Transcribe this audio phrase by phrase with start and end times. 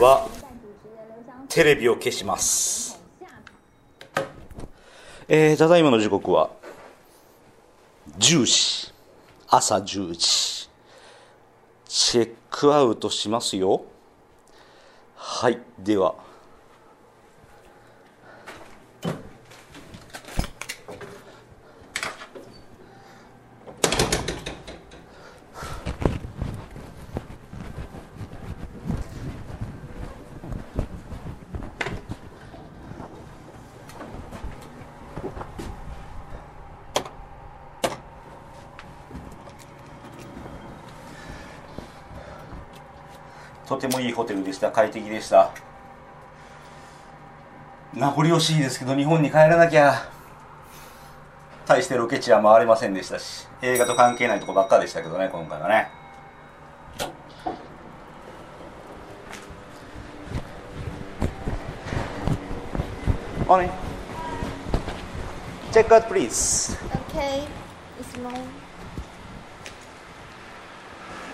[0.00, 0.28] は
[1.48, 3.00] テレビを消します。
[5.26, 6.50] えー、ただいまの時刻は
[8.18, 8.92] 10時
[9.48, 10.70] 朝10時
[11.86, 13.82] チェックアウトしますよ。
[15.16, 16.27] はいでは。
[43.68, 44.72] とてもいいホテルでした。
[44.72, 45.50] 快適でした。
[47.92, 50.10] 名残惜しいですけど日本に帰らなきゃ。
[51.66, 55.90] 大してロケ地は回れませんでしたし映画と関係ないとこばっかでしたけどね今回はね。
[63.46, 63.70] おね
[65.70, 66.78] チェックアウトプリーズ
[67.12, 67.46] Okay,
[68.00, 68.32] it's long.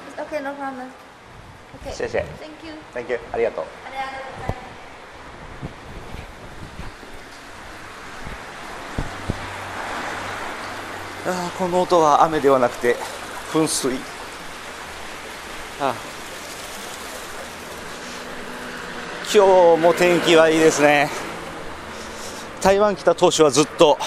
[0.08, 1.03] It's okay, no problem.
[1.82, 1.92] Okay.
[1.92, 2.74] 谢谢 Thank you.
[2.94, 3.18] Thank you.
[3.32, 4.54] ありがとうありがとうございま
[11.24, 11.44] す。
[11.46, 12.96] あーこの音は雨ではなくて
[13.52, 13.98] 噴水。
[15.80, 15.94] あ
[19.34, 21.08] 今日も天気はいいですね。
[22.62, 23.98] 台湾来た当初はずっと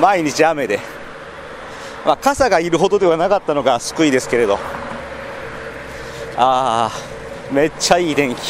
[0.00, 0.80] 毎日雨で、
[2.04, 4.58] まあ、傘がいるほどではなかったのが救いですけれど
[6.36, 8.40] あーめっちゃいい天気。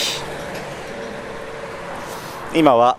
[2.55, 2.97] 今は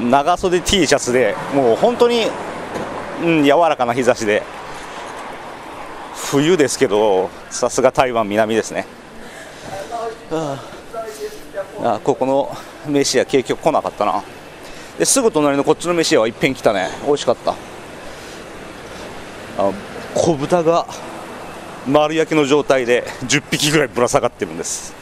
[0.00, 2.26] 長袖 T シャツでもう本当に
[3.20, 4.42] うん、柔らかな日差しで。
[6.14, 8.86] 冬ですけどさすが台湾南ですね。
[11.82, 12.54] あここの
[12.86, 14.22] 飯屋結局来なかったな。
[14.98, 16.90] ですぐ隣のこっちの飯屋はいっぺん来たね。
[17.06, 17.52] 美味しかった。
[17.52, 17.56] あ
[20.14, 20.86] 小豚が
[21.88, 24.94] 丸焼きの状態で10匹ぐらいぶら下がってるんです。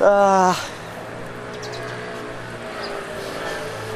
[0.00, 0.56] ああ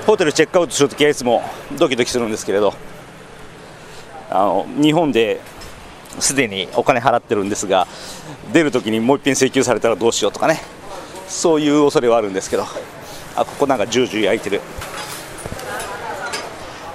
[0.05, 1.43] ホテルチェックアウトするときはいつも
[1.79, 2.75] ドキドキするんですけれど
[4.31, 5.41] あの日本で
[6.19, 7.87] すでにお金払ってるんですが
[8.53, 10.61] 出るときにもう一遍請求されたらどうしようとかね
[11.29, 12.65] そういう恐れはあるんですけど
[13.37, 14.61] あここなんかジュージュー焼いてる。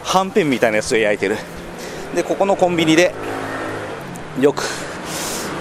[0.03, 1.37] はんぺんみたいなやつで焼いてる。
[2.13, 3.13] でここのコンビニで
[4.39, 4.63] よく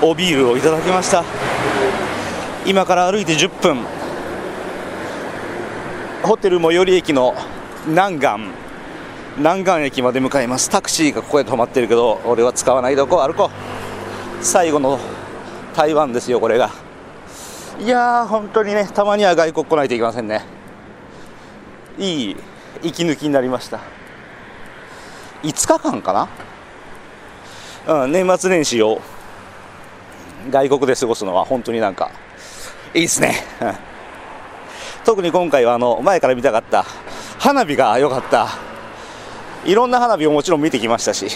[0.02, 1.24] おビールをいただきました。
[2.66, 3.78] 今から歩いて10分。
[6.22, 7.34] ホテル最寄り駅の
[7.86, 8.28] 南岸。
[9.38, 10.68] 南岸駅まで向かいます。
[10.70, 14.44] タクシーがここで止まってるけど俺は使わないでこう歩こう。
[14.44, 14.98] 最後の
[15.74, 16.70] 台湾ですよこれが。
[17.80, 20.44] いやー本当にねたまには外国来ないといけませんね。
[21.98, 22.36] いい
[22.82, 23.80] 息抜きになりました。
[25.42, 26.28] 5日間か
[27.86, 28.04] な？
[28.04, 29.00] うん年末年始を
[30.50, 32.10] 外国で過ごすのは本当になんか
[32.94, 33.34] いいですね、
[35.04, 36.84] 特に今回はあの前から見たかった
[37.38, 38.66] 花火が良かった。
[39.66, 41.26] いろんな花火をもちろん見てきましたし、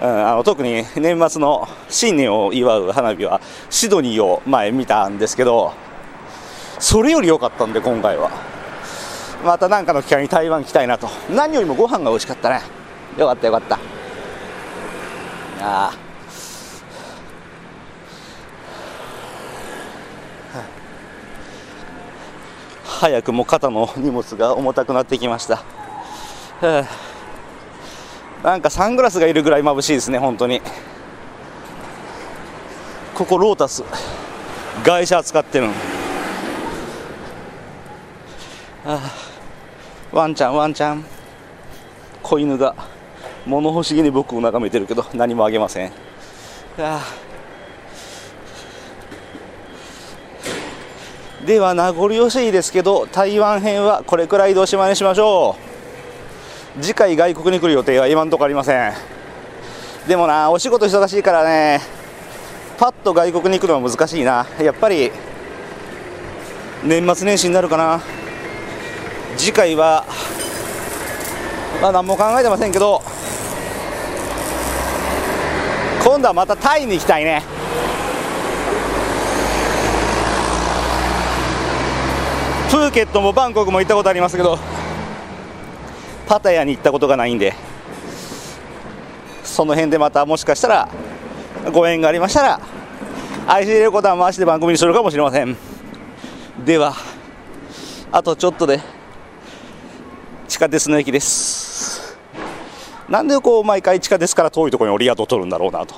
[0.00, 5.74] うん、あの特に年末の新年を祝う花火はシドニーを前見たんですけど
[6.78, 8.30] それより良かったんで今回は。
[9.44, 11.08] また何かの機会に台湾来たいなと。
[11.30, 12.62] 何よりもご飯が美味しかったね。
[13.18, 13.76] よかったよかった。
[15.60, 16.05] ああ
[22.98, 25.64] 早くも肩の荷物が重たくなってきました、は
[26.62, 27.06] あ
[28.42, 30.62] なんかサングラスがいるぐらい眩しいですね本当に。
[33.14, 33.82] ここロータス。
[34.84, 35.72] 外車使ってるの。
[38.84, 39.00] ああ。
[40.12, 41.04] ワンちゃんワンちゃん。
[42.22, 42.74] 子犬が
[43.46, 45.88] 物欲しげに僕を眺めてるけど何もあげません。
[45.88, 45.92] あ
[46.78, 47.25] あ。
[51.46, 55.54] では名残惜しいですけど台湾編はこれくらいでおしまいにしましょ
[56.76, 56.82] う。
[56.82, 58.92] 次回外国に来る予定は今のとこありません。
[60.08, 61.80] でもなお仕事忙しいからね。
[62.78, 64.44] パッと外国に行くのは難しいな。
[64.60, 65.12] やっぱり
[66.82, 68.00] 年末年始になるかな。
[69.36, 70.04] 次回は
[71.80, 73.00] まあ何も考えてませんけど
[76.02, 77.44] 今度はまたタイに行きたいね。
[82.70, 84.58] プーケットもバンコクも行ったことありますけど
[86.26, 87.54] パタヤに行ったことがないんで
[89.44, 90.88] その辺でまたもしかしたら
[91.72, 92.60] ご縁がありましたら
[93.48, 95.56] IC レコーダー回して番組にするかもしれません。
[96.64, 96.94] では
[98.10, 98.80] あとちょっとで
[100.48, 102.18] 地下鉄の駅です。
[103.08, 105.94] なんでこう毎回地下鉄から遠いところに降り宿を取るんだろうなと。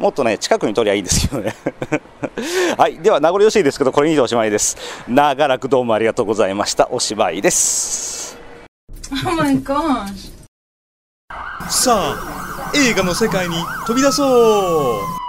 [0.00, 1.54] もっとね近くに取りゃいいんですけどね。
[2.78, 2.98] はい。
[3.00, 4.78] では名残惜しいですけどこれにておしまいです。
[5.06, 6.88] 長らくどうもありがとうございました。
[6.90, 8.38] おしまいです。
[9.26, 10.32] Oh my gosh.
[11.68, 13.56] さあ映画の世界に
[13.86, 15.19] 飛び出そう